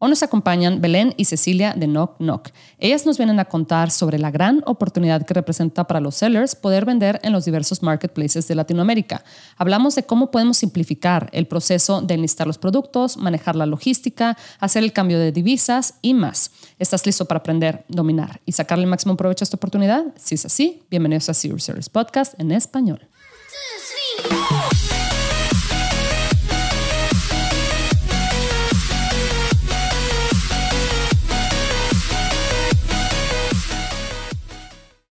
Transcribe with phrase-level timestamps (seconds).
[0.00, 2.50] Hoy nos acompañan Belén y Cecilia de Knock Knock.
[2.78, 6.84] Ellas nos vienen a contar sobre la gran oportunidad que representa para los sellers poder
[6.84, 9.24] vender en los diversos marketplaces de Latinoamérica.
[9.56, 14.84] Hablamos de cómo podemos simplificar el proceso de enlistar los productos, manejar la logística, hacer
[14.84, 16.52] el cambio de divisas y más.
[16.78, 20.04] ¿Estás listo para aprender, dominar y sacarle el máximo provecho a esta oportunidad?
[20.14, 23.08] Si es así, bienvenidos a Serious Sellers Podcast en español.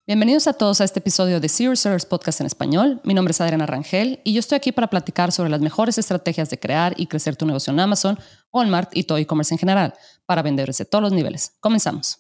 [0.07, 3.01] Bienvenidos a todos a este episodio de Serious Sellers Podcast en español.
[3.05, 6.51] Mi nombre es Adriana Rangel y yo estoy aquí para platicar sobre las mejores estrategias
[6.51, 8.19] de crear y crecer tu negocio en Amazon,
[8.53, 9.95] Walmart y todo e-commerce en general
[10.27, 11.57] para vendedores de todos los niveles.
[11.59, 12.19] Comenzamos.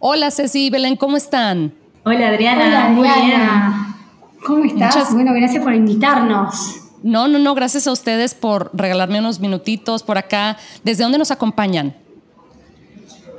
[0.00, 1.74] Hola Ceci y Belén, ¿cómo están?
[2.04, 3.40] Hola Adriana, muy bien.
[4.44, 5.14] ¿Cómo estás?
[5.14, 6.54] Bueno, gracias por invitarnos.
[7.04, 10.56] No, no, no, gracias a ustedes por regalarme unos minutitos por acá.
[10.82, 11.94] ¿Desde dónde nos acompañan?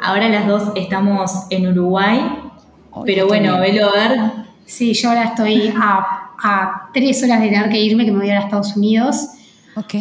[0.02, 2.47] Ahora las dos estamos en Uruguay,
[3.06, 4.20] pero bueno, velo a ver.
[4.66, 8.30] Sí, yo ahora estoy a, a, tres horas de tener que irme, que me voy
[8.30, 9.30] a, a Estados Unidos.
[9.76, 9.94] Ok.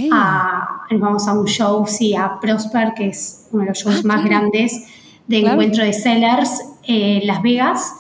[0.91, 4.87] vamos a un show, sí, a Prosper, que es uno de los shows más grandes
[5.27, 7.93] de encuentro de sellers en Las Vegas.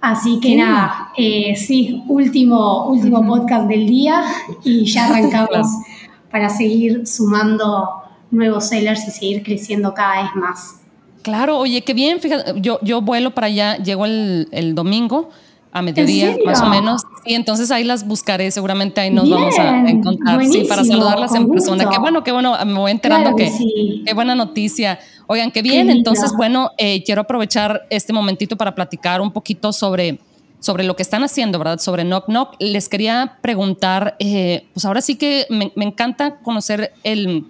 [0.00, 4.22] Así que nada, eh, sí, último, último podcast del día
[4.64, 5.66] y ya arrancamos
[6.30, 7.88] para seguir sumando
[8.30, 10.77] nuevos sellers y seguir creciendo cada vez más.
[11.28, 15.28] Claro, oye, qué bien, fíjate, yo, yo vuelo para allá, llego el, el domingo
[15.72, 17.02] a mediodía, más o menos.
[17.26, 21.46] Y entonces ahí las buscaré, seguramente ahí nos vamos a encontrar, sí, para saludarlas en
[21.50, 21.86] persona.
[21.90, 23.52] Qué bueno, qué bueno, me voy enterando que,
[24.06, 24.98] qué buena noticia.
[25.26, 30.20] Oigan, qué bien, entonces, bueno, eh, quiero aprovechar este momentito para platicar un poquito sobre,
[30.60, 31.78] sobre lo que están haciendo, ¿verdad?
[31.78, 32.56] Sobre Knock Knock.
[32.58, 37.44] Les quería preguntar, eh, pues ahora sí que me, me encanta conocer el,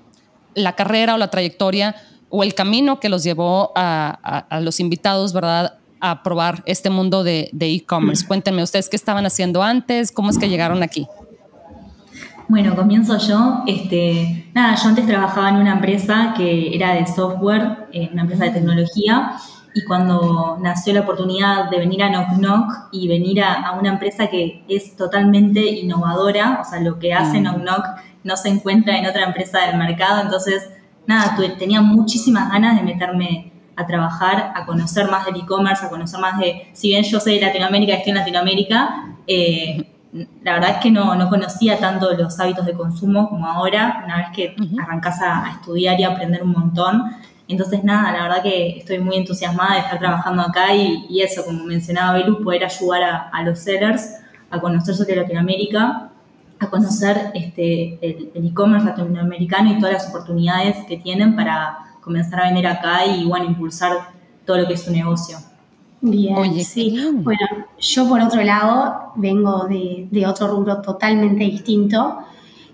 [0.55, 1.95] la carrera o la trayectoria
[2.31, 5.79] o el camino que los llevó a, los invitados, ¿verdad?
[6.01, 8.27] A probar este mundo de e-commerce.
[8.27, 11.06] Cuéntenme ustedes qué estaban haciendo antes, cómo es que llegaron aquí.
[12.49, 13.62] Bueno, comienzo yo.
[13.66, 18.45] Este, nada, yo antes trabajaba en una empresa que era de software, en una empresa
[18.45, 19.33] de tecnología,
[19.75, 24.28] y cuando nació la oportunidad de venir a Knock Knock y venir a, una empresa
[24.28, 27.43] que es totalmente innovadora, o sea, lo que hace mm.
[27.43, 27.84] Knock Knock
[28.25, 30.71] no se encuentra en otra empresa del mercado, entonces
[31.09, 36.21] nada, tenía muchísimas ganas de meterme a trabajar, a conocer más del e-commerce, a conocer
[36.21, 39.91] más de, si bien yo soy de Latinoamérica, estoy en Latinoamérica, eh,
[40.43, 44.19] la verdad es que no, no, conocía tanto los hábitos de consumo como ahora, una
[44.19, 47.05] vez que arrancas a, estudiar y a aprender un montón.
[47.47, 51.65] Entonces, nada, la verdad que estoy muy entusiasmada de estar trabajando acá y, eso, como
[51.65, 54.17] mencionaba Belu, poder ayudar a, a los sellers
[54.51, 56.11] a conocer sobre Latinoamérica
[56.61, 57.99] a conocer este,
[58.35, 63.25] el e-commerce latinoamericano y todas las oportunidades que tienen para comenzar a vender acá y
[63.25, 64.11] bueno, impulsar
[64.45, 65.39] todo lo que es su negocio.
[66.01, 66.97] Bien, sí.
[67.13, 67.41] Bueno,
[67.79, 72.19] yo por otro lado vengo de, de, otro rubro totalmente distinto.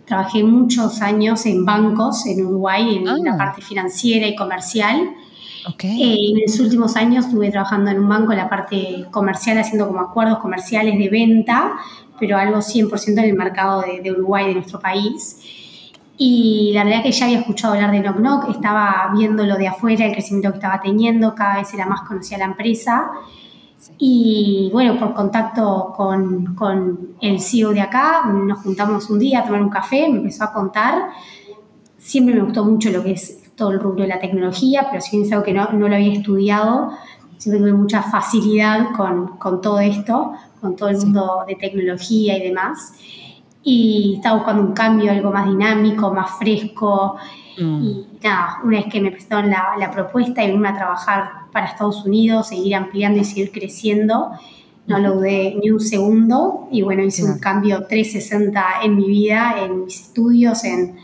[0.04, 3.38] Trabajé muchos años en bancos en Uruguay, en la ah.
[3.38, 5.14] parte financiera y comercial.
[5.66, 6.02] Okay.
[6.02, 9.86] Eh, en los últimos años estuve trabajando en un banco en la parte comercial, haciendo
[9.86, 11.78] como acuerdos comerciales de venta
[12.18, 15.40] pero algo 100% en el mercado de, Uruguay, de nuestro país.
[16.16, 19.66] Y la verdad que ya había escuchado hablar de Knock Knock, estaba viendo lo de
[19.66, 23.10] afuera, el crecimiento que estaba teniendo, cada vez era más conocida la empresa.
[23.98, 29.44] Y bueno, por contacto con, con, el CEO de acá, nos juntamos un día a
[29.44, 31.10] tomar un café, me empezó a contar.
[31.98, 35.16] Siempre me gustó mucho lo que es todo el rubro de la tecnología, pero si
[35.16, 36.90] bien es algo que no, no lo había estudiado,
[37.38, 42.42] siempre tuve mucha facilidad con, con todo esto, con todo el mundo de tecnología y
[42.42, 42.94] demás.
[43.62, 47.16] Y estaba buscando un cambio, algo más dinámico, más fresco.
[47.58, 47.84] Mm.
[47.84, 51.66] Y nada, una vez que me presentaron la, la propuesta y venirme a trabajar para
[51.66, 54.30] Estados Unidos, seguir ampliando y seguir creciendo,
[54.86, 56.68] no lo dudé ni un segundo.
[56.70, 60.96] Y bueno, hice un cambio 360 en mi vida, en mis estudios, en,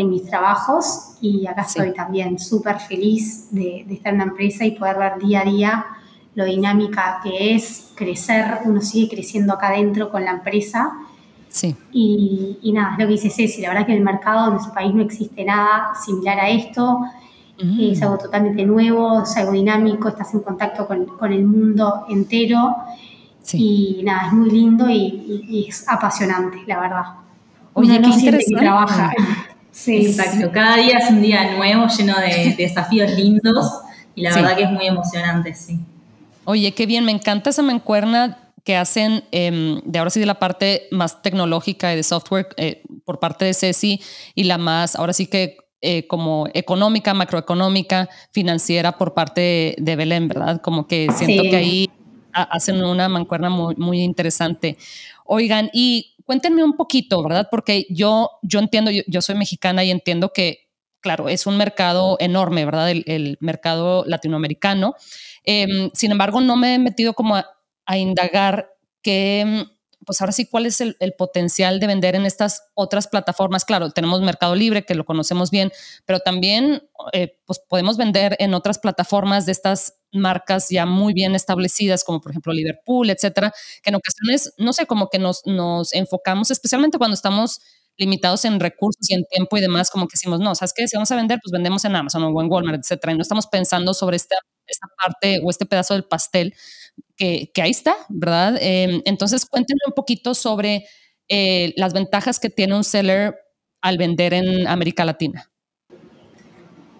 [0.00, 1.16] en mis trabajos.
[1.20, 5.18] Y acá estoy también súper feliz de, de estar en una empresa y poder ver
[5.18, 5.86] día a día
[6.38, 10.92] lo dinámica que es crecer, uno sigue creciendo acá adentro con la empresa.
[11.48, 11.74] Sí.
[11.90, 14.52] Y, y nada, es lo que dice Ceci, la verdad que en el mercado en
[14.52, 17.00] nuestro país no existe nada similar a esto,
[17.60, 17.80] mm.
[17.80, 22.76] es algo totalmente nuevo, es algo dinámico, estás en contacto con, con el mundo entero
[23.52, 27.04] y nada, es muy lindo y, es apasionante, la verdad.
[27.72, 28.60] Oye, qué interesante.
[28.60, 29.12] trabaja.
[29.78, 33.70] Sí, Exacto, cada día es un día nuevo, lleno de, desafíos lindos
[34.16, 35.78] y la verdad que es muy emocionante, sí.
[36.44, 40.40] Oye, qué bien, me encanta esa mancuerna que hacen em, de ahora sí de la
[40.40, 44.00] parte más tecnológica y de software eh, por parte de Ceci
[44.34, 50.26] y la más, ahora sí que eh, como económica, macroeconómica, financiera por parte de, Belén,
[50.26, 50.60] ¿verdad?
[50.60, 51.90] Como que siento que ahí
[52.32, 54.76] hacen una mancuerna muy, muy interesante.
[55.24, 57.48] Oigan, y cuéntenme un poquito, ¿verdad?
[57.50, 60.68] Porque yo, yo entiendo, yo, soy mexicana y entiendo que,
[61.00, 62.90] claro, es un mercado enorme, ¿verdad?
[62.90, 64.94] El, mercado latinoamericano.
[65.42, 67.46] Em, sin embargo, no me he metido como a,
[67.86, 68.68] a indagar
[69.00, 69.64] qué
[70.08, 73.66] pues ahora sí, ¿cuál es el, potencial de vender en estas otras plataformas?
[73.66, 75.70] Claro, tenemos Mercado Libre, que lo conocemos bien,
[76.06, 81.34] pero también eh, pues podemos vender en otras plataformas de estas marcas ya muy bien
[81.34, 83.52] establecidas, como por ejemplo Liverpool, etcétera,
[83.82, 87.60] que en ocasiones, no sé, como que nos, nos enfocamos, especialmente cuando estamos
[87.98, 90.88] limitados en recursos y en tiempo y demás, como que decimos, no, ¿sabes qué?
[90.88, 93.46] Si vamos a vender, pues vendemos en Amazon o en Walmart, etcétera, y no estamos
[93.46, 94.36] pensando sobre esta,
[94.78, 96.54] esta parte o este pedazo del pastel
[97.16, 98.56] que, ahí está, ¿verdad?
[98.60, 100.86] Em, entonces, cuéntenme un poquito sobre
[101.28, 103.36] eh, las ventajas que tiene un seller
[103.80, 105.50] al vender en América Latina.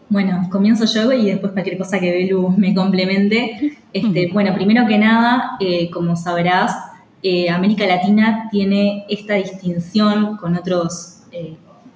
[0.09, 3.79] Bueno, comienzo yo y después cualquier cosa que Belu me complemente.
[3.93, 6.75] Este, Bueno, primero que nada, eh, como sabrás,
[7.23, 11.23] eh, América Latina tiene esta distinción con, otros,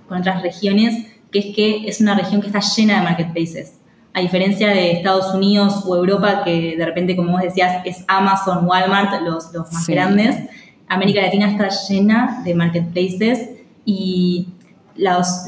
[0.08, 3.81] con otras regiones, que es que es una región que está llena de marketplaces
[4.14, 8.66] a diferencia de Estados Unidos o Europa, que de repente, como vos decías, es Amazon,
[8.66, 10.36] Walmart, los, los más grandes,
[10.88, 13.50] América Latina está llena de marketplaces
[13.84, 14.48] y
[14.94, 15.46] las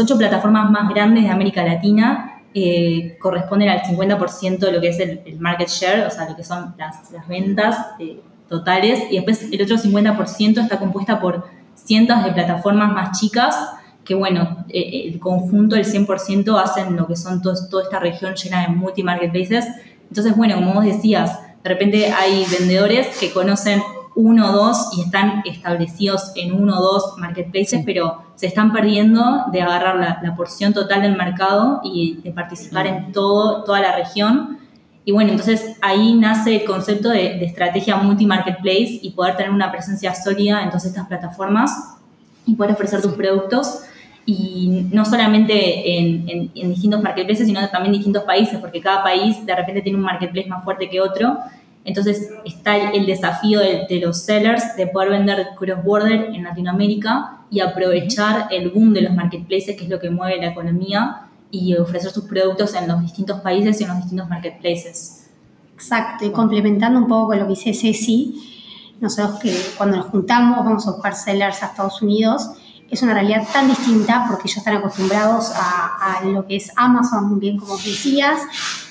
[0.00, 5.00] ocho plataformas más grandes de América Latina eh, corresponden al 50% de lo que es
[5.00, 9.48] el, market share, o sea, lo que son las, las ventas eh, totales, y después
[9.50, 13.56] el otro 50% está compuesta por cientos de plataformas más chicas
[14.04, 18.62] que bueno, eh, el conjunto, el 100% hacen lo que son toda esta región llena
[18.62, 19.66] de multi-marketplaces.
[20.08, 23.82] Entonces, bueno, como vos decías, de repente hay vendedores que conocen
[24.14, 29.44] uno o dos y están establecidos en uno o dos marketplaces, pero se están perdiendo
[29.50, 34.58] de agarrar la, porción total del mercado y de participar en todo, toda la región.
[35.04, 39.70] Y bueno, entonces ahí nace el concepto de, de estrategia multi-marketplace y poder tener una
[39.72, 41.96] presencia sólida en todas estas plataformas
[42.44, 43.84] y poder ofrecer tus productos
[44.24, 49.44] y no solamente en, en, distintos marketplaces, sino también en distintos países, porque cada país
[49.44, 51.38] de repente tiene un marketplace más fuerte que otro.
[51.84, 58.46] Entonces está el, desafío de, los sellers de poder vender cross-border en Latinoamérica y aprovechar
[58.50, 62.24] el boom de los marketplaces, que es lo que mueve la economía, y ofrecer sus
[62.24, 65.30] productos en los distintos países y en los distintos marketplaces.
[65.74, 70.64] Exacto, y complementando un poco con lo que dice Ceci, nosotros que cuando nos juntamos
[70.64, 72.50] vamos a buscar sellers a Estados Unidos,
[72.92, 77.56] es una realidad tan distinta porque ellos están acostumbrados a, lo que es Amazon, bien
[77.56, 78.38] como decías,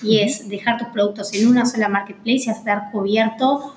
[0.02, 3.76] y es dejar tus productos en una sola marketplace y estar cubierto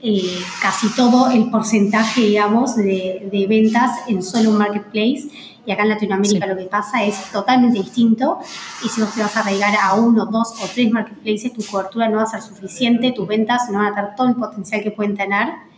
[0.00, 5.28] eh, casi todo el porcentaje, digamos, de, ventas en solo un marketplace.
[5.64, 8.40] Y acá en Latinoamérica lo que pasa es totalmente distinto.
[8.84, 12.08] Y si vos te vas a arraigar a uno, dos o tres marketplaces, tu cobertura
[12.08, 14.90] no va a ser suficiente, tus ventas no van a tener todo el potencial que
[14.90, 15.73] pueden tener.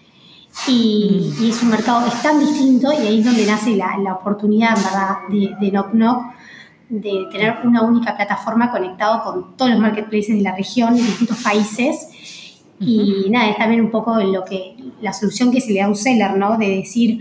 [0.69, 4.75] Y, es un mercado es tan distinto y ahí es donde nace la, la oportunidad,
[4.77, 6.25] ¿verdad?, de, de Knock Knock,
[6.89, 11.43] de tener una única plataforma conectado con todos los marketplaces de la región, de distintos
[11.43, 12.09] países.
[12.79, 15.89] Y nada, es también un poco lo que, la solución que se le da a
[15.89, 16.59] un seller, ¿no?
[16.59, 17.21] De decir,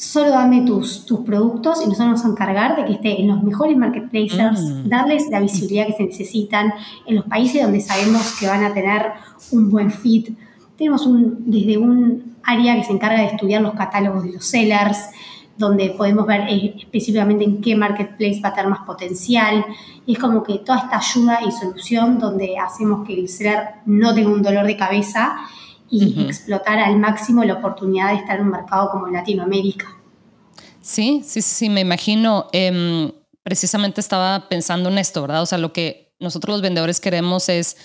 [0.00, 3.28] solo dame tus, tus productos y nosotros nos vamos a encargar de que esté en
[3.28, 4.88] los mejores marketplaces, mm.
[4.88, 6.72] darles la visibilidad que se necesitan
[7.06, 9.12] en los países donde sabemos que van a tener
[9.52, 10.36] un buen fit
[10.80, 14.96] tenemos un, desde un área que se encarga de estudiar los catálogos de los sellers,
[15.58, 19.62] donde podemos ver eh, específicamente en qué marketplace va a tener más potencial.
[20.06, 24.14] Y es como que toda esta ayuda y solución donde hacemos que el seller no
[24.14, 25.36] tenga un dolor de cabeza
[25.90, 29.86] y explotar al máximo la oportunidad de estar en un mercado como Latinoamérica.
[30.80, 32.46] Sí, sí, sí, me imagino.
[32.52, 35.42] Em, precisamente estaba pensando en esto, ¿verdad?
[35.42, 37.76] O sea, lo que nosotros los vendedores queremos es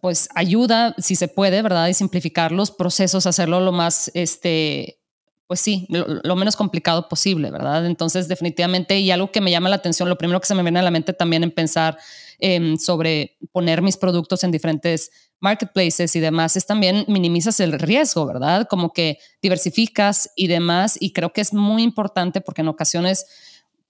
[0.00, 1.88] pues ayuda, si se puede, ¿verdad?
[1.88, 5.00] Y simplificar los procesos, hacerlo lo más, este,
[5.46, 7.84] pues sí, lo, menos complicado posible, ¿verdad?
[7.86, 10.78] Entonces, definitivamente, y algo que me llama la atención, lo primero que se me viene
[10.78, 11.98] a la mente también en pensar
[12.38, 18.26] em, sobre poner mis productos en diferentes marketplaces y demás, es también minimizas el riesgo,
[18.26, 18.68] ¿verdad?
[18.68, 23.26] Como que diversificas y demás, y creo que es muy importante porque en ocasiones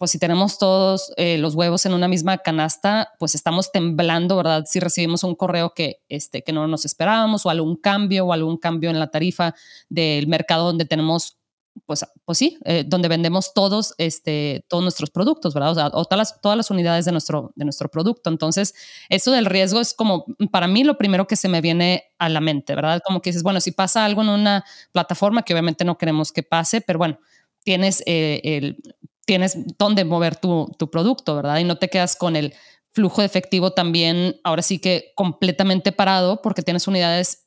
[0.01, 4.65] pues si tenemos todos eh, los huevos en una misma canasta, pues estamos temblando, ¿verdad?
[4.67, 8.57] Si recibimos un correo que, este, que no nos esperábamos o algún cambio o algún
[8.57, 9.55] cambio en la tarifa
[9.91, 11.37] del mercado donde tenemos,
[11.85, 15.91] pues, pues sí, eh, donde vendemos todos, este, todos nuestros productos, ¿verdad?
[15.93, 18.31] O, todas, las, todas las unidades de nuestro, de nuestro producto.
[18.31, 18.73] Entonces,
[19.11, 22.41] eso del riesgo es como, para mí, lo primero que se me viene a la
[22.41, 23.03] mente, ¿verdad?
[23.05, 26.43] Como que dices, bueno, si pasa algo en una plataforma, que obviamente no queremos que
[26.43, 27.19] pase, pero bueno,
[27.63, 28.79] tienes eh, el
[29.31, 31.59] tienes dónde mover tu, tu producto, ¿verdad?
[31.59, 32.53] Y no te quedas con el
[32.91, 37.47] flujo de efectivo también, ahora sí que completamente parado porque tienes unidades,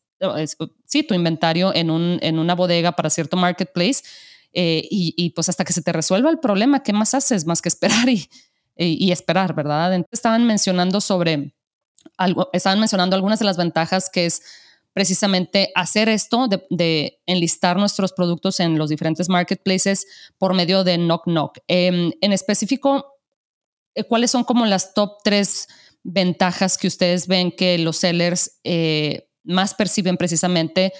[0.86, 4.02] sí, tu inventario en, un, en una bodega para cierto marketplace
[4.54, 7.68] eh, y, pues hasta que se te resuelva el problema, ¿qué más haces más que
[7.68, 8.30] esperar y,
[8.78, 9.94] y, esperar, verdad?
[10.10, 11.54] Estaban mencionando sobre,
[12.16, 14.42] algo, estaban mencionando algunas de las ventajas que es
[14.94, 20.06] precisamente hacer esto de, enlistar nuestros productos en los diferentes marketplaces
[20.38, 21.58] por medio de Knock Knock.
[21.68, 23.06] Em, en específico,
[23.96, 25.68] eh, ¿cuáles son como las top tres
[26.04, 30.94] ventajas que ustedes ven que los sellers eh, más perciben precisamente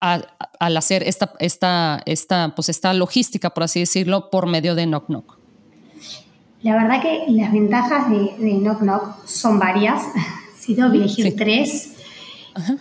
[0.00, 5.06] al hacer esta, esta, esta, pues esta logística, por así decirlo, por medio de Knock
[5.08, 5.38] Knock?
[6.62, 10.02] La verdad que las ventajas de, de Knock Knock son varias.
[10.60, 11.94] Si tengo que elegir tres,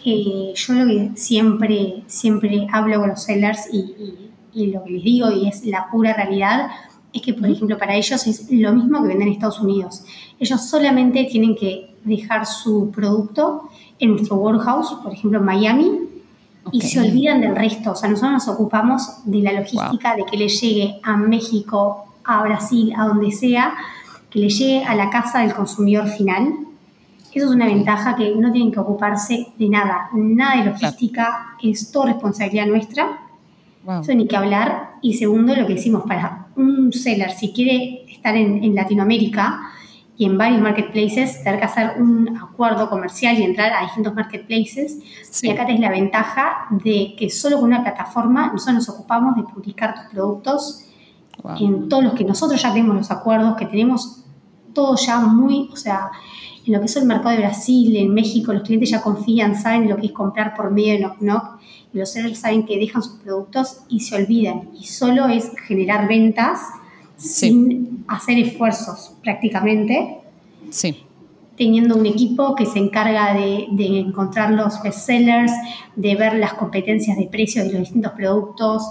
[0.05, 5.03] eh, yo lo que siempre, siempre hablo con los sellers y, y, lo que les
[5.03, 6.69] digo, y es la pura realidad,
[7.13, 10.03] es que, por ejemplo, para ellos es lo mismo que vender en Estados Unidos.
[10.39, 15.99] Ellos solamente tienen que dejar su producto en nuestro warehouse, por ejemplo, en Miami,
[16.71, 17.91] y se olvidan del resto.
[17.91, 22.43] O sea, nosotros nos ocupamos de la logística de que le llegue a México, a
[22.43, 23.73] Brasil, a donde sea,
[24.29, 26.53] que le llegue a la casa del consumidor final.
[27.39, 30.09] Eso es una ventaja que no tienen que ocuparse de nada.
[30.11, 33.17] Nada de logística es todo responsabilidad nuestra.
[34.01, 34.95] Eso ni que hablar.
[35.01, 39.61] Y segundo, lo que decimos, para un seller, si quiere estar en, Latinoamérica
[40.17, 44.99] y en varios marketplaces, tener que hacer un acuerdo comercial y entrar a distintos marketplaces.
[45.41, 49.43] Y acá tenés la ventaja de que solo con una plataforma nosotros nos ocupamos de
[49.43, 50.85] publicar tus productos
[51.57, 54.25] en todos los que nosotros ya tenemos los acuerdos, que tenemos
[54.73, 56.11] todo ya muy, o sea,
[56.69, 59.89] en lo que es el mercado de Brasil, en México, los clientes ya confían, saben
[59.89, 61.59] lo que es comprar por medio de Knock Knock
[61.91, 64.69] y los sellers saben que dejan sus productos y se olvidan.
[64.79, 66.59] Y solo es generar ventas
[67.17, 70.19] sin hacer esfuerzos prácticamente.
[70.69, 71.03] Sí.
[71.57, 73.67] Teniendo un equipo que se encarga de,
[73.99, 75.51] encontrar los bestsellers,
[75.95, 78.83] de ver las competencias de precios de los distintos productos.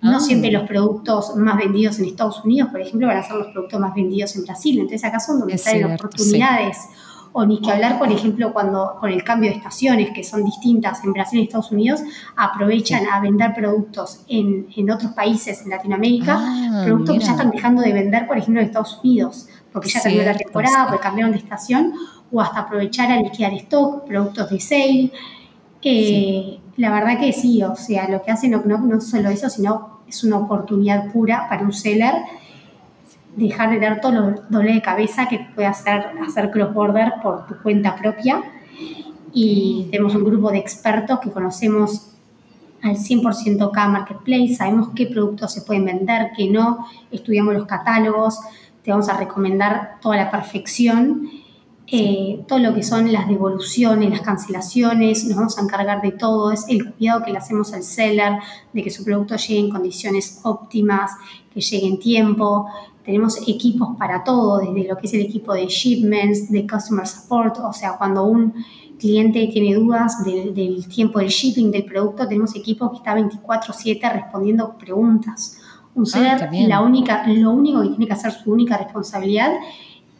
[0.00, 0.20] No ah.
[0.20, 3.78] siempre los productos más vendidos en Estados Unidos, por ejemplo, van a ser los productos
[3.78, 4.78] más vendidos en Brasil.
[4.78, 6.78] Entonces acá son donde salen oportunidades
[7.38, 11.04] o ni que hablar, por ejemplo, cuando con el cambio de estaciones, que son distintas
[11.04, 12.00] en Brasil y Estados Unidos,
[12.34, 17.50] aprovechan a vender productos en, en, otros países en Latinoamérica, ah, productos que ya están
[17.50, 21.32] dejando de vender, por ejemplo, en Estados Unidos, porque ya cambió la temporada, porque cambiaron
[21.32, 21.92] de estación,
[22.32, 25.12] o hasta aprovechar a liquidar stock, productos de sale.
[25.82, 29.50] Eh, la verdad que sí, o sea, lo que hace no, no, no solo eso,
[29.50, 32.14] sino es una oportunidad pura para un seller
[33.36, 37.56] dejar de dar todo los dolor de cabeza que puede hacer hacer cross-border por tu
[37.62, 38.42] cuenta propia.
[39.32, 42.12] Y tenemos un grupo de expertos que conocemos
[42.82, 48.38] al 100% cada marketplace, sabemos qué productos se pueden vender, qué no, estudiamos los catálogos,
[48.82, 51.28] te vamos a recomendar toda la perfección,
[51.88, 56.52] eh, todo lo que son las devoluciones, las cancelaciones, nos vamos a encargar de todo,
[56.52, 58.34] es el cuidado que le hacemos al seller,
[58.72, 61.12] de que su producto llegue en condiciones óptimas,
[61.52, 62.66] que llegue en tiempo,
[63.06, 67.56] tenemos equipos para todo, desde lo que es el equipo de shipments, de customer support,
[67.60, 68.52] o sea, cuando un
[68.98, 74.76] cliente tiene dudas del, tiempo del shipping del producto, tenemos equipo que está 24/7 respondiendo
[74.76, 75.58] preguntas.
[75.94, 79.52] Un ah, la única, lo único que tiene que hacer su única responsabilidad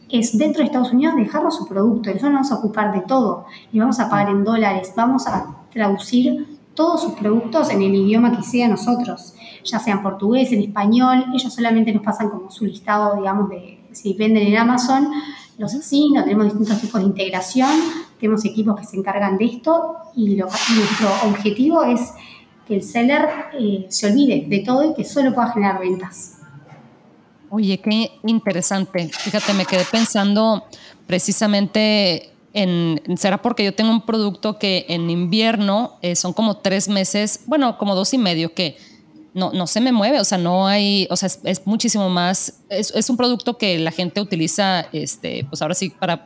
[0.09, 2.09] es dentro de Estados Unidos dejarnos su producto.
[2.09, 3.45] Nosotros nos vamos a ocupar de todo.
[3.71, 8.35] Le vamos a pagar en dólares, vamos a traducir todos sus productos en el idioma
[8.35, 9.33] que sea nosotros
[9.63, 13.79] ya sea en portugués, en español, ellos solamente nos pasan como su listado, digamos, de
[13.91, 15.09] si venden en Amazon,
[15.57, 17.71] los no tenemos distintos tipos de integración,
[18.19, 22.13] tenemos equipos que se encargan de esto y nuestro objetivo es
[22.67, 23.27] que el seller
[23.59, 26.37] eh, se olvide de todo y que solo pueda generar ventas.
[27.49, 29.09] Oye, qué interesante.
[29.09, 30.65] Fíjate, me quedé pensando
[31.07, 36.89] precisamente en, será porque yo tengo un producto que en invierno eh, son como tres
[36.89, 38.77] meses, bueno, como dos y medio que
[39.37, 43.07] no, no se me mueve, o sea, no hay, o sea, es, muchísimo más, es,
[43.07, 46.25] un producto que la gente utiliza, este, pues ahora sí, para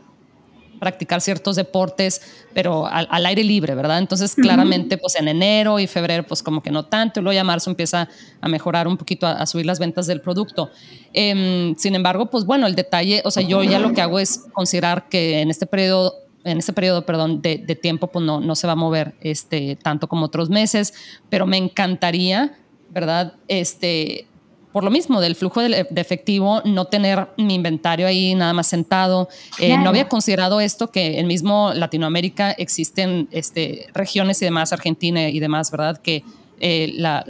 [0.79, 2.21] practicar ciertos deportes,
[2.53, 3.99] pero al, aire libre, ¿verdad?
[3.99, 7.43] Entonces, claramente, pues en enero y febrero, pues como que no tanto, y luego ya
[7.43, 8.07] marzo empieza
[8.39, 10.71] a mejorar un poquito, a, subir las ventas del producto.
[11.11, 14.45] Em, sin embargo, pues bueno, el detalle, o sea, yo ya lo que hago es
[14.53, 18.55] considerar que en este periodo en este periodo, perdón, de, de, tiempo, pues no, no
[18.55, 20.91] se va a mover este, tanto como otros meses,
[21.29, 22.57] pero me encantaría
[22.91, 23.33] ¿verdad?
[23.47, 24.27] Este,
[24.71, 29.27] por lo mismo, del flujo de, efectivo, no tener mi inventario ahí nada más sentado.
[29.59, 35.27] Eh, no había considerado esto, que en mismo Latinoamérica existen este, regiones y demás, Argentina
[35.27, 35.97] y demás, ¿verdad?
[35.97, 36.23] Que
[36.59, 37.23] eh, la,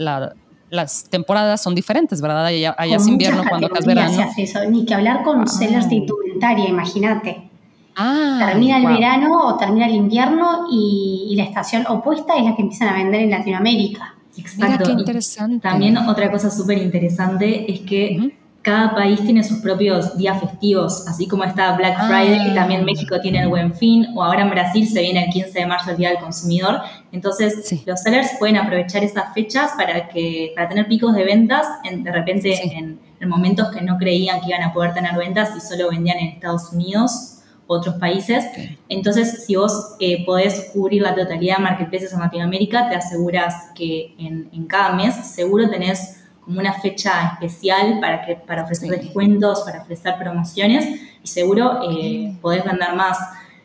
[0.70, 2.46] las temporadas son diferentes, ¿verdad?
[2.46, 4.24] Allá, es invierno cuando acá es verano.
[4.70, 5.46] Ni que hablar con ah.
[5.46, 7.50] sellers de indumentaria, imagínate.
[7.94, 12.62] Ah, termina el verano o termina el invierno y, la estación opuesta es la que
[12.62, 14.14] empiezan a vender en Latinoamérica.
[14.36, 14.84] Exacto.
[14.84, 15.60] qué interesante.
[15.60, 21.26] también otra cosa súper interesante es que cada país tiene sus propios días festivos, así
[21.26, 22.06] como está Black ah.
[22.06, 25.58] Friday, también México tiene el Buen Fin, o ahora en Brasil se viene el 15
[25.58, 26.80] de marzo el Día del Consumidor.
[27.10, 32.04] Entonces, los sellers pueden aprovechar esas fechas para, que, para tener picos de ventas en,
[32.04, 35.90] de repente en, momentos que no creían que iban a poder tener ventas y solo
[35.90, 37.31] vendían en Estados Unidos
[37.78, 38.44] otros países.
[38.88, 44.14] Entonces, si vos eh, podés cubrir la totalidad de marketplaces en Latinoamérica, te aseguras que
[44.18, 49.62] en, en cada mes seguro tenés como una fecha especial para, que, para ofrecer descuentos,
[49.62, 53.18] para ofrecer promociones y seguro eh, podés vender más.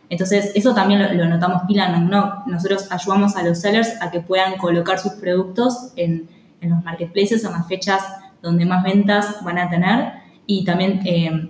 [0.10, 1.88] Entonces, eso también lo, notamos pila.
[1.88, 6.30] En no Nosotros ayudamos a los sellers a que puedan colocar sus productos en,
[6.62, 8.04] en los marketplaces en las fechas
[8.42, 10.14] donde más ventas van a tener.
[10.46, 11.50] Y también eh,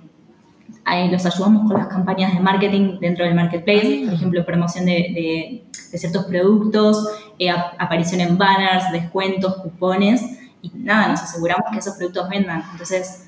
[0.87, 5.63] ahí los ayudamos con las campañas de marketing dentro del marketplace, por ejemplo, promoción de,
[5.91, 10.21] de, ciertos productos, eh, aparición en banners, descuentos, cupones
[10.61, 12.63] y nada, nos aseguramos que esos productos vendan.
[12.71, 13.27] Entonces,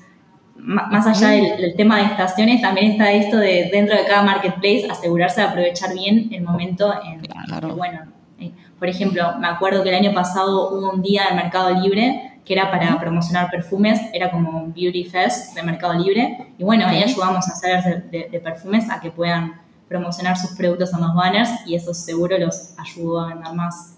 [0.56, 5.42] más allá del, tema de estaciones, también está esto de dentro de cada marketplace asegurarse
[5.42, 7.76] de aprovechar bien el momento en claro.
[7.76, 8.00] bueno.
[8.38, 12.29] Eh, por ejemplo, me acuerdo que el año pasado hubo un día en Mercado Libre
[12.44, 16.54] que era para promocionar perfumes, era como un Beauty Fest de Mercado Libre.
[16.58, 21.00] Y bueno, ahí ayudamos a hacer de, perfumes a que puedan promocionar sus productos en
[21.00, 23.94] los banners y eso seguro los ayudó a vender más.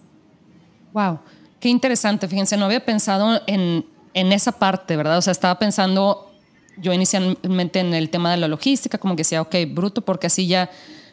[0.92, 1.18] Wow.
[1.60, 5.18] Qué interesante, fíjense, no había pensado en, en esa parte, ¿verdad?
[5.18, 6.32] O sea, estaba pensando
[6.76, 10.46] yo inicialmente en el tema de la logística, como que decía, ok, bruto, porque así
[10.46, 10.70] ya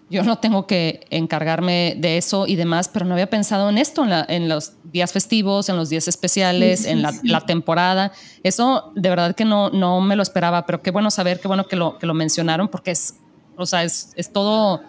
[0.09, 4.03] yo no tengo que encargarme de eso y demás, pero no había pensado en esto,
[4.03, 8.11] en, en los días festivos, en los días especiales, en la, la, temporada.
[8.43, 11.67] Eso de verdad que no, no me lo esperaba, pero qué bueno saber, qué bueno
[11.67, 13.15] que lo, que lo mencionaron, porque es,
[13.55, 14.81] o sea, es, es todo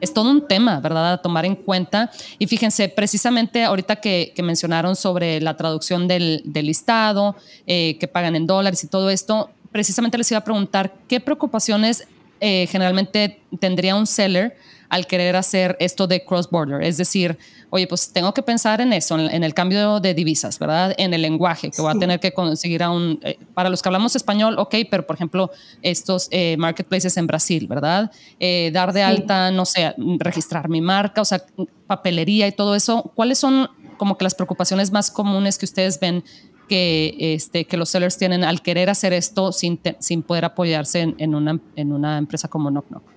[0.00, 1.14] es todo un tema, ¿verdad?
[1.14, 2.10] A tomar en cuenta.
[2.38, 8.46] Y fíjense, precisamente ahorita que, mencionaron sobre la traducción del, listado, eh, que pagan en
[8.46, 12.06] dólares y todo esto, precisamente les iba a preguntar qué preocupaciones
[12.40, 14.56] eh, generalmente tendría un seller
[14.88, 16.82] al querer hacer esto de cross-border.
[16.82, 17.36] Es decir,
[17.70, 20.94] oye, pues tengo que pensar en eso, en, el cambio de divisas, ¿verdad?
[20.96, 23.18] En el lenguaje, que voy a tener que conseguir a un...
[23.24, 25.50] Eh, para los que hablamos español, ok, pero por ejemplo,
[25.82, 28.12] estos eh, marketplaces en Brasil, ¿verdad?
[28.38, 31.44] Eh, dar de alta, no sé, registrar mi marca, o sea,
[31.88, 33.10] papelería y todo eso.
[33.16, 36.22] ¿Cuáles son como que las preocupaciones más comunes que ustedes ven
[36.68, 41.34] que, este, que los sellers tienen al querer hacer esto sin, sin poder apoyarse en,
[41.34, 43.14] una, en una empresa como Knock Knock?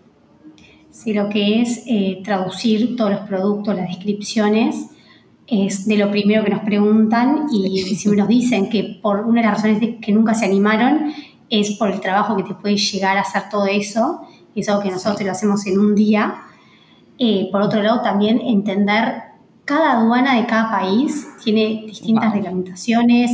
[0.97, 4.87] si lo que es eh, traducir todos los productos, las descripciones,
[5.45, 9.47] es de lo primero que nos preguntan y si nos dicen que por una de
[9.47, 11.13] las razones de que nunca se animaron
[11.51, 14.21] es por el trabajo que te puede llegar a hacer todo eso,
[14.55, 16.35] y es algo que nosotros lo hacemos en un día.
[17.19, 19.21] Eh, por otro lado, también entender
[19.67, 23.31] cada aduana de cada país tiene distintas reglamentaciones,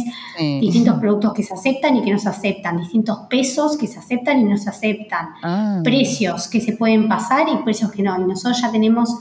[0.60, 4.39] distintos productos que se aceptan y que no se aceptan, distintos pesos que se aceptan
[4.41, 5.82] y no se aceptan, ah.
[5.84, 8.19] precios que se pueden pasar y precios que no.
[8.19, 9.15] Y nosotros ya tenemos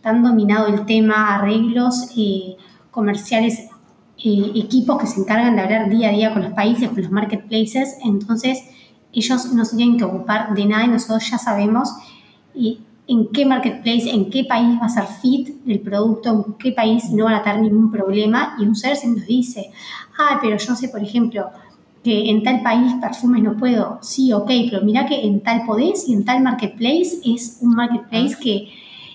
[0.00, 2.56] tan dominado el tema, arreglos eh,
[2.90, 3.68] comerciales,
[4.24, 7.10] eh, equipos que se encargan de hablar día a día con los países, con los
[7.10, 8.64] marketplaces, entonces
[9.12, 11.90] ellos no se tienen que ocupar de nada y nosotros ya sabemos
[12.54, 16.72] y en qué marketplace, en qué país va a ser fit el producto, en qué
[16.72, 18.56] país no van a tener ningún problema.
[18.58, 19.70] Y un ser se nos dice,
[20.18, 21.50] ah, pero yo sé, por ejemplo,
[22.02, 23.98] que en tal país perfumes no puedo.
[24.02, 28.36] Sí, ok, pero mira que en tal podés y en tal marketplace es un marketplace
[28.40, 28.68] que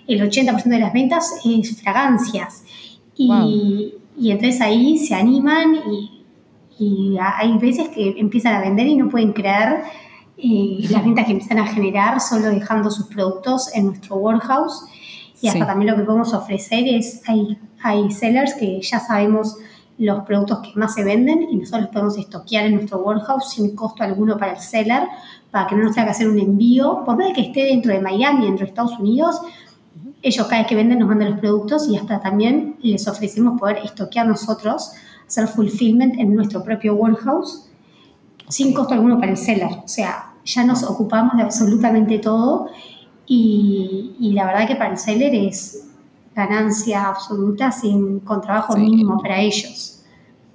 [0.08, 2.64] el 80% de las ventas es fragancias.
[3.16, 6.24] Y, y entonces ahí se animan y,
[6.80, 9.84] y hay veces que empiezan a vender y no pueden creer
[10.42, 14.86] y las ventas que empiezan a generar solo dejando sus productos en nuestro warehouse.
[15.42, 19.58] Y hasta también lo que podemos ofrecer es, hay, hay sellers que ya sabemos
[19.98, 23.76] los productos que más se venden y nosotros los podemos estoquear en nuestro warehouse sin
[23.76, 25.04] costo alguno para el seller,
[25.52, 28.00] para que no nos tenga que hacer un envío, por más que esté dentro de
[28.00, 29.42] Miami, dentro de Estados Unidos,
[30.22, 33.80] ellos cada vez que venden nos mandan los productos y hasta también les ofrecemos poder
[33.84, 34.92] estoquear nosotros,
[35.28, 37.70] hacer fulfillment en nuestro propio warehouse
[38.50, 39.70] sin costo alguno para el seller.
[39.84, 42.70] O sea, ya nos ocupamos de absolutamente todo
[43.26, 45.86] y, la verdad que para el seller es
[46.36, 50.00] ganancia absoluta sin, con trabajo mínimo para ellos.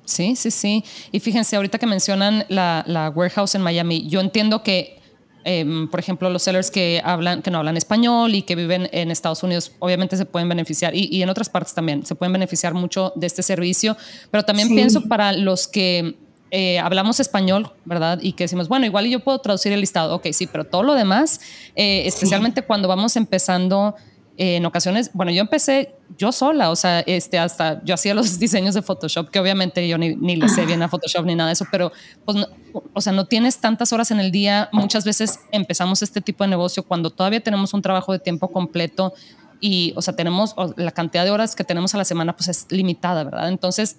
[0.04, 0.84] Sí, sí, sí.
[1.12, 4.98] Y fíjense, ahorita que mencionan la, la, warehouse en Miami, yo entiendo que
[5.44, 9.10] em, por ejemplo, los sellers que hablan, que no hablan español y que viven en
[9.10, 13.12] Estados Unidos, obviamente se pueden beneficiar y, en otras partes también se pueden beneficiar mucho
[13.14, 13.96] de este servicio.
[14.30, 16.16] Pero también pienso para los que
[16.56, 18.20] eh, hablamos español, ¿verdad?
[18.22, 20.14] Y que decimos, bueno, igual yo puedo traducir el listado.
[20.14, 21.40] Ok, sí, pero todo lo demás,
[21.74, 23.96] eh, especialmente cuando vamos empezando
[24.36, 28.76] en ocasiones, bueno, yo empecé yo sola, o sea, este, hasta yo hacía los diseños
[28.76, 31.54] de Photoshop, que obviamente yo ni, ni le sé bien a Photoshop ni nada de
[31.54, 31.90] eso, pero
[32.24, 32.46] pues,
[32.92, 34.68] o sea, no tienes tantas horas en el día.
[34.70, 39.12] Muchas veces empezamos este tipo de negocio cuando todavía tenemos un trabajo de tiempo completo
[39.60, 42.66] y, o sea, tenemos la cantidad de horas que tenemos a la semana, pues es
[42.70, 43.48] limitada, ¿verdad?
[43.48, 43.96] Entonces,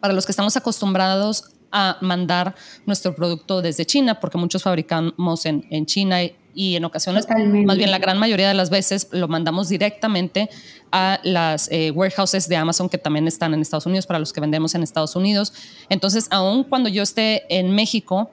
[0.00, 2.54] para los que estamos acostumbrados a mandar
[2.86, 6.20] nuestro producto desde China, porque muchos fabricamos en, en China
[6.54, 7.26] y en ocasiones,
[7.66, 10.48] más bien la gran mayoría de las veces, lo mandamos directamente
[10.92, 14.40] a las eh, warehouses de Amazon que también están en Estados Unidos, para los que
[14.40, 15.52] vendemos en Estados Unidos.
[15.88, 18.30] Entonces, aun cuando yo esté en México,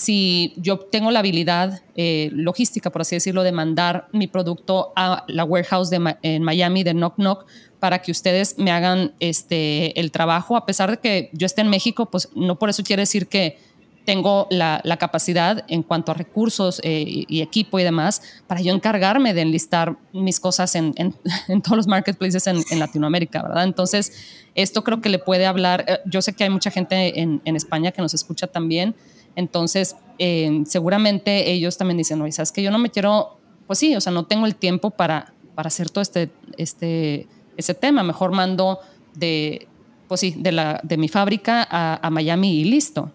[0.00, 5.24] si yo tengo la habilidad eh, logística, por así decirlo, de mandar mi producto a
[5.28, 7.44] la warehouse de, en Miami de Knock Knock
[7.80, 11.68] para que ustedes me hagan este, el trabajo, a pesar de que yo esté en
[11.68, 13.58] México, pues no por eso quiere decir que
[14.06, 19.34] tengo la, capacidad en cuanto a recursos eh, y, equipo y demás para yo encargarme
[19.34, 20.94] de enlistar mis cosas en,
[21.62, 23.64] todos los marketplaces en, Latinoamérica, ¿verdad?
[23.64, 24.12] Entonces,
[24.54, 27.92] esto creo que le puede hablar, eh, yo sé que hay mucha gente en, España
[27.92, 28.94] que nos escucha también,
[29.36, 33.96] entonces eh, seguramente ellos también dicen, oye, ¿sabes que Yo no me quiero, pues sí,
[33.96, 38.32] o sea, no tengo el tiempo para, para hacer todo este, este, ese tema, mejor
[38.32, 38.80] mando
[39.14, 39.66] de,
[40.08, 43.10] pues sí, de, la, de mi fábrica a, a Miami y listo.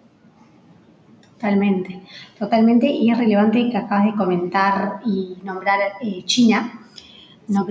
[1.35, 2.01] Totalmente,
[2.39, 2.87] totalmente.
[2.87, 6.81] Y es relevante que acabas de comentar y nombrar eh, China.
[7.47, 7.67] No,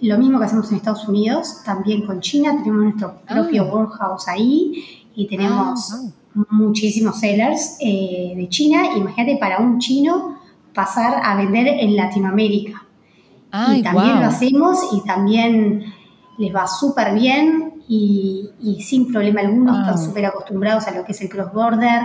[0.00, 2.52] lo mismo que hacemos en Estados Unidos, también con China.
[2.62, 3.74] Tenemos nuestro propio ah.
[3.74, 6.12] warehouse ahí y tenemos ah,
[6.50, 8.96] muchísimos sellers eh, de China.
[8.96, 10.38] Imagínate para un chino
[10.74, 12.84] pasar a vender en Latinoamérica.
[13.74, 15.92] y también lo hacemos y también
[16.38, 21.20] les va súper bien y, sin problema alguno, están súper acostumbrados a lo que es
[21.22, 22.02] el cross-border,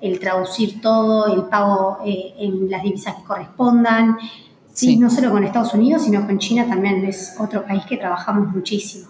[0.00, 4.16] el traducir todo, el pago eh, en las divisas que correspondan.
[4.72, 8.52] Sí, no solo con Estados Unidos, sino con China también es otro país que trabajamos
[8.54, 9.08] muchísimo.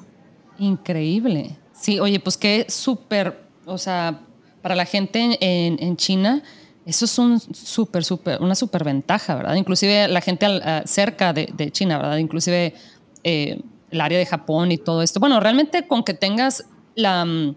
[0.59, 1.57] Increíble.
[1.73, 4.21] Sí, oye, pues qué súper, o sea,
[4.67, 6.43] para la gente en, China,
[6.85, 9.55] eso es un súper, súper, una súper ventaja, ¿verdad?
[9.55, 10.45] Inclusive la gente
[10.87, 12.17] cerca de, China, ¿verdad?
[12.17, 12.75] Inclusive
[13.23, 13.61] eh,
[13.93, 15.21] el área de Japón y todo esto.
[15.21, 16.65] Bueno, realmente con que tengas
[16.97, 17.55] la, mm,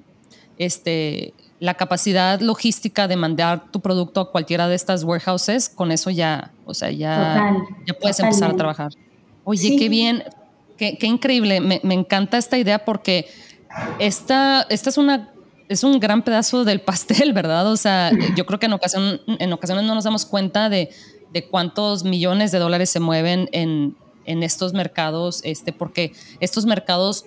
[0.59, 6.11] este, la capacidad logística de mandar tu producto a cualquiera de estas warehouses, con eso
[6.11, 8.91] ya, o sea, ya, ya puedes empezar a trabajar.
[9.45, 10.25] Oye, qué bien,
[10.77, 11.59] qué, qué increíble.
[11.59, 13.27] Me, me, encanta esta idea porque
[13.97, 15.33] esta, esta es una
[15.69, 17.71] es un gran pedazo del pastel, ¿verdad?
[17.71, 20.89] O sea, yo creo que en, ocasión, en ocasiones no nos damos cuenta de,
[21.31, 27.25] de cuántos millones de dólares se mueven en, en estos mercados, este, porque estos mercados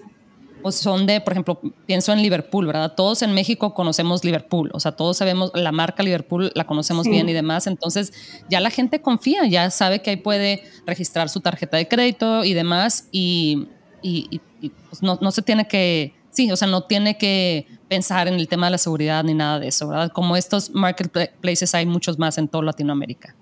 [0.63, 2.95] pues son de, por ejemplo, pienso en Liverpool, ¿verdad?
[2.95, 7.29] Todos en México conocemos Liverpool, o sea, todos sabemos la marca Liverpool, la conocemos bien
[7.29, 8.13] y demás, entonces
[8.49, 12.55] ya la gente confía, ya sabe que ahí puede registrar su tarjeta de crédito y
[12.55, 13.67] demás y,
[14.03, 14.41] y,
[14.89, 18.49] pues no, no, se tiene que, sí, o sea, no tiene que pensar en el
[18.49, 20.11] tema de la seguridad ni nada de eso, ¿verdad?
[20.11, 23.35] Como estos marketplaces hay muchos más en toda Latinoamérica.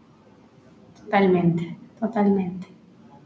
[1.05, 2.67] Totalmente, totalmente.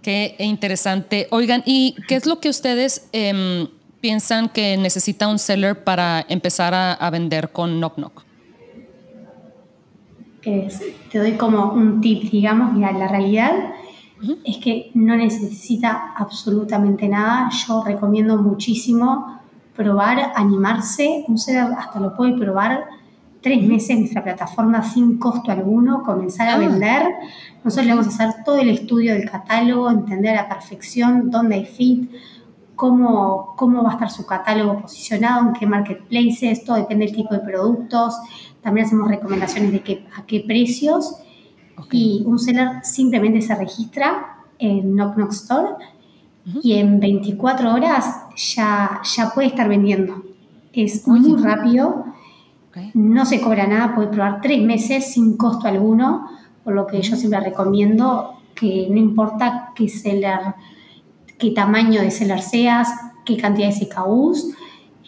[0.03, 1.27] Qué interesante.
[1.31, 3.69] Oigan, ¿y qué es lo que ustedes em,
[4.03, 8.25] piensan que necesita un seller para empezar a, vender con Knock Knock?
[11.11, 13.73] te doy como un tip, digamos, mira, la realidad
[14.45, 17.49] es que no necesita absolutamente nada.
[17.67, 19.41] Yo recomiendo muchísimo
[19.77, 21.25] probar, animarse.
[21.29, 22.85] Un seller hasta lo puede probar
[23.45, 26.59] tres meses en nuestra plataforma sin costo alguno, comenzar a ah.
[26.59, 27.03] vender.
[27.63, 31.57] Nosotros le vamos a hacer todo el estudio del catálogo, entender a la perfección dónde
[31.57, 32.11] hay fit,
[32.75, 37.35] cómo, cómo va a estar su catálogo posicionado, en qué marketplaces, todo depende del tipo
[37.35, 38.15] de productos.
[38.63, 41.19] También hacemos recomendaciones de qué, a qué precios.
[41.91, 45.69] Y un seller simplemente se registra en Knock Knock Store
[46.63, 50.23] y en 24 horas ya, ya puede estar vendiendo.
[50.73, 52.07] Es muy rápido.
[52.95, 56.29] No se cobra nada, puedes probar tres meses sin costo alguno,
[56.65, 60.41] por lo que yo siempre recomiendo que no importa qué seller,
[61.39, 62.89] qué tamaño de seller seas,
[63.25, 64.55] qué cantidad de SKUs,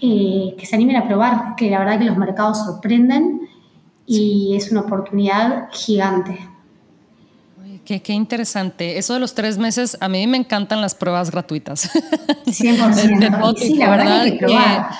[0.00, 3.48] eh, que se animen a probar, que la verdad que los mercados sorprenden
[4.06, 6.38] y es una oportunidad gigante.
[7.86, 8.98] Qué, qué, interesante.
[8.98, 11.88] Eso de los tres meses, a mí me encantan las pruebas gratuitas.
[12.46, 13.56] 100%.
[13.56, 14.90] sí, la verdad, que probar.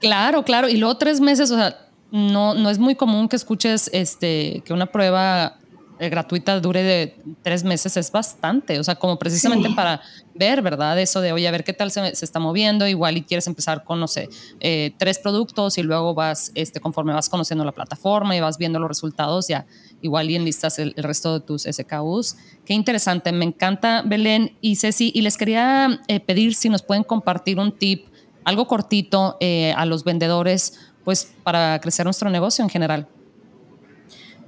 [0.00, 0.68] claro, claro.
[0.68, 1.76] Y luego tres meses, o sea,
[2.10, 5.58] no, no es muy común que escuches este, que una prueba
[6.08, 10.00] gratuita dure de tres meses es bastante, o sea, como precisamente para
[10.34, 10.98] ver, ¿verdad?
[10.98, 14.00] Eso de, oye, a ver qué tal se, está moviendo, igual y quieres empezar con,
[14.00, 14.28] no sé,
[14.60, 18.78] eh, tres productos y luego vas, este, conforme vas conociendo la plataforma y vas viendo
[18.78, 19.66] los resultados, ya
[20.00, 22.36] igual y enlistas el, el resto de tus SKUs.
[22.64, 27.04] Qué interesante, me encanta Belén y Ceci, y les quería eh, pedir si nos pueden
[27.04, 28.06] compartir un tip,
[28.44, 33.06] algo cortito a los vendedores, pues para crecer nuestro negocio en general.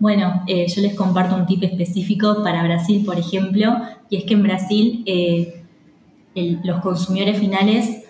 [0.05, 3.75] Bueno, eh, yo les comparto un tip específico para Brasil, por ejemplo,
[4.11, 5.65] y es que en Brasil eh,
[6.63, 8.05] los consumidores finales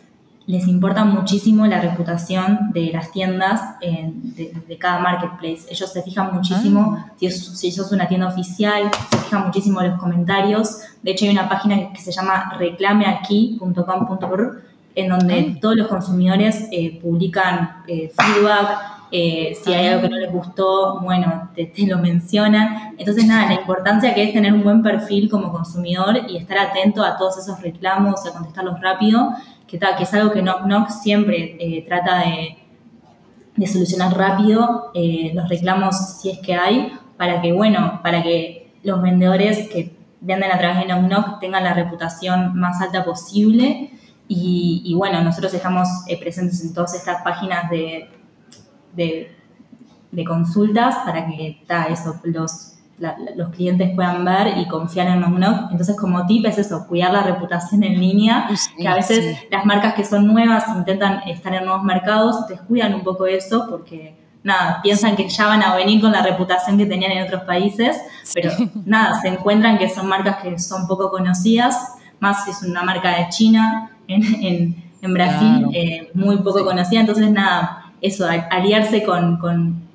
[0.48, 5.66] les importa muchísimo la reputación de las tiendas de, cada marketplace.
[5.70, 7.12] Ellos se fijan muchísimo ah.
[7.16, 10.80] si, si, sos una tienda oficial, se fijan muchísimo los comentarios.
[11.00, 14.42] De hecho, hay una página que se llama reclameaquí.com.br
[14.96, 20.32] en donde todos los consumidores eh, publican feedback, eh, si hay algo que no les
[20.32, 22.96] gustó, bueno, te, lo mencionan.
[22.98, 27.04] Entonces, nada, la importancia que es tener un buen perfil como consumidor y estar atento
[27.04, 29.28] a todos esos reclamos, a contestarlos rápido,
[29.68, 35.48] que, que es algo que Knock Knock siempre eh, trata de, solucionar rápido eh, los
[35.48, 40.58] reclamos si es que hay, para que, bueno, para que los vendedores que venden a
[40.58, 43.92] través de Knock Knock tengan la reputación más alta posible.
[44.26, 45.86] Y, bueno, nosotros estamos
[46.18, 48.08] presentes en todas estas páginas de,
[48.94, 49.30] de,
[50.26, 52.76] consultas para que eso, los,
[53.36, 57.22] los clientes puedan ver y confiar en Knock Entonces, como tip es eso, cuidar la
[57.22, 61.82] reputación en línea, que a veces las marcas que son nuevas intentan estar en nuevos
[61.82, 66.22] mercados, descuidan un poco eso porque nada, piensan que ya van a venir con la
[66.22, 67.96] reputación que tenían en otros países,
[68.32, 68.52] pero
[68.84, 73.16] nada, se encuentran que son marcas que son poco conocidas, más si es una marca
[73.16, 79.40] de China, en, Brasil, eh, muy poco conocida, entonces nada, eso, aliarse con,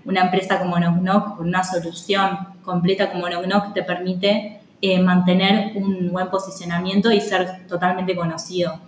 [0.06, 6.12] una empresa como Knock con una solución completa como Knock te permite eh, mantener un
[6.12, 8.80] buen posicionamiento y ser totalmente conocido.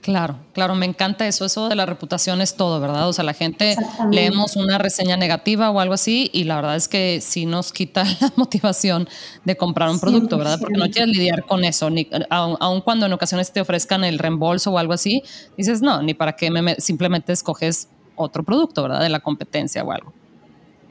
[0.00, 1.44] Claro, claro, me encanta eso.
[1.44, 3.08] Eso de la reputación es todo, ¿verdad?
[3.08, 3.74] O sea, la gente
[4.12, 8.04] leemos una reseña negativa o algo así y la verdad es que sí nos quita
[8.20, 9.08] la motivación
[9.44, 10.60] de comprar un producto, ¿verdad?
[10.60, 14.70] Porque no quieres lidiar con eso, ni aun, cuando en ocasiones te ofrezcan el reembolso
[14.70, 15.24] o algo así,
[15.56, 19.00] dices, no, ni para qué me, simplemente escoges otro producto, ¿verdad?
[19.00, 20.12] De la competencia o algo.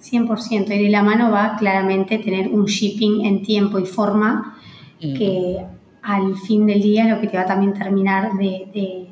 [0.01, 0.75] 100%.
[0.75, 4.57] Y de la mano va claramente tener un shipping en tiempo y forma
[4.99, 5.63] que
[6.01, 9.07] al fin del día lo que te va a también terminar de,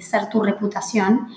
[0.00, 1.28] ser tu reputación,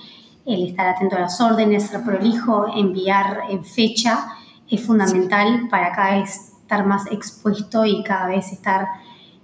[0.46, 4.26] el estar atento a las órdenes, ser prolijo, enviar en fecha,
[4.70, 8.88] es fundamental para cada vez estar más expuesto y cada vez estar,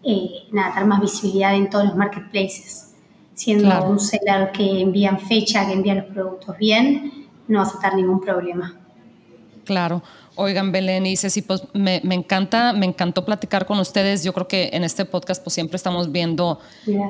[0.03, 2.86] eh, nada, dar más visibilidad en todos los marketplaces
[3.37, 7.79] siendo un seller que envía en fecha, que envía los productos bien, no vas a
[7.79, 8.75] tener ningún problema.
[9.63, 10.01] Claro.
[10.35, 14.23] Oigan, Belén y Ceci, pues me, encanta, me encantó platicar con ustedes.
[14.23, 16.59] Yo creo que en este podcast pues siempre estamos viendo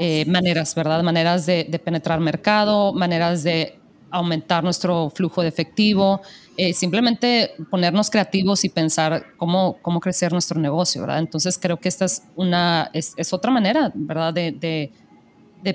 [0.02, 1.02] eh, maneras, ¿verdad?
[1.02, 3.80] Maneras de, penetrar mercado, maneras de
[4.12, 6.22] aumentar nuestro flujo de efectivo,
[6.58, 11.20] eh, simplemente ponernos creativos y pensar cómo, cómo crecer nuestro negocio, ¿verdad?
[11.20, 14.34] Entonces creo que esta es una, es, otra manera, ¿verdad?
[14.34, 14.92] de de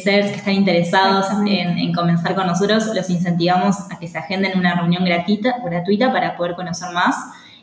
[0.00, 4.74] seres que están interesados en, comenzar con nosotros, los incentivamos a que se agenden una
[4.74, 7.16] reunión gratuita, gratuita para poder conocer más.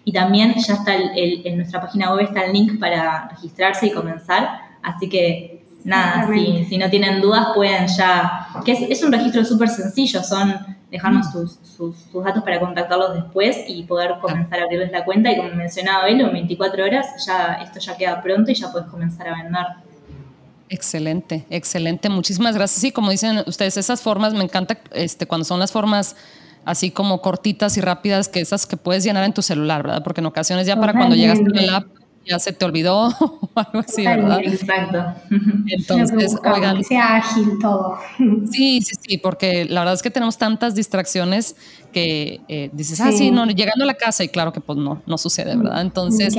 [0.03, 3.91] Y también ya está el, en nuestra página web está el link para registrarse y
[3.91, 4.61] comenzar.
[4.81, 9.45] Así que nada, si, si, no tienen dudas pueden ya, que es, es un registro
[9.45, 10.55] súper sencillo, son
[10.91, 15.31] dejarnos sus, sus, datos para contactarlos después y poder comenzar a abrirles la cuenta.
[15.31, 18.87] Y como mencionaba él, en 24 horas ya esto ya queda pronto y ya puedes
[18.89, 19.65] comenzar a vender.
[20.69, 22.09] Excelente, excelente.
[22.09, 22.81] Muchísimas gracias.
[22.81, 26.15] Sí, como dicen ustedes, esas formas me encanta este, cuando son las formas
[26.65, 30.03] así como cortitas y rápidas que esas que puedes llenar en tu celular, ¿verdad?
[30.03, 33.79] Porque en ocasiones ya para cuando llegaste al app ya se te olvidó o algo
[33.79, 34.39] así, ¿verdad?
[34.43, 35.05] Exacto.
[35.67, 36.77] Entonces, oigan.
[36.77, 37.97] Que sea ágil todo.
[38.51, 41.55] Sí, sí, sí, porque la verdad es que tenemos tantas distracciones
[41.91, 45.01] que eh, dices, ah, sí, no, llegando a la casa y claro que pues no,
[45.05, 45.81] no sucede, ¿verdad?
[45.81, 46.35] Entonces,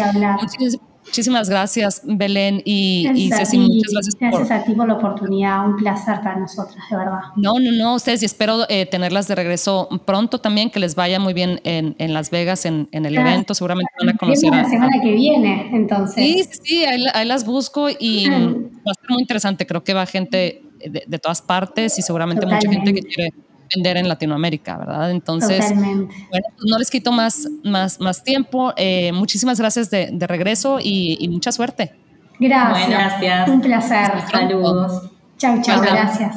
[1.04, 3.58] Muchísimas gracias, Belén y, y Ceci.
[3.58, 4.16] Muchas gracias.
[4.18, 5.66] Gracias a ti por la oportunidad.
[5.66, 7.18] Un placer para nosotras, de verdad.
[7.36, 11.18] No, no, no, ustedes y espero eh, tenerlas de regreso pronto también, que les vaya
[11.18, 13.54] muy bien en, en Las Vegas, en, en el evento.
[13.54, 14.50] Seguramente van a conocer.
[14.50, 16.14] La semana que viene, entonces.
[16.14, 19.66] Sí, sí, sí ahí, las busco y va a ser muy interesante.
[19.66, 23.30] Creo que va gente de, de todas partes y seguramente mucha gente que quiere
[23.74, 25.10] vender en Latinoamérica, ¿verdad?
[25.10, 28.72] Entonces, bueno, pues no les quito más, más, más tiempo.
[28.76, 31.92] Eh, muchísimas gracias de, de regreso y, y, mucha suerte.
[32.38, 32.88] Gracias.
[32.88, 33.48] gracias.
[33.48, 34.12] Un placer.
[34.30, 35.10] Saludos.
[35.38, 35.80] Chao, chao.
[35.80, 36.36] Gracias.